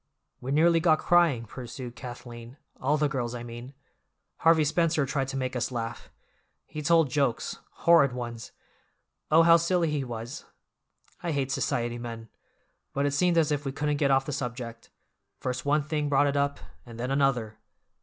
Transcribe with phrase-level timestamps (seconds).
[0.39, 3.75] "We nearly got crying," pursued Kathleen, "all the girls, I mean.
[4.37, 6.09] Harvey Spencer tried to make us laugh;
[6.65, 8.51] he told jokes—horrid ones.
[9.29, 10.45] Oh, how silly he was!
[11.21, 12.29] I hate society men.
[12.93, 14.89] But it seemed as if we couldn't get off the subject;
[15.37, 17.59] first one thing brought it up, and then another.